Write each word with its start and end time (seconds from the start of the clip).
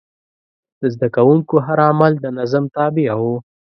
د 0.79 0.81
زده 0.93 1.07
کوونکو 1.15 1.55
هر 1.67 1.79
عمل 1.89 2.13
د 2.19 2.25
نظم 2.37 2.63
تابع 2.75 3.11
و. 3.19 3.23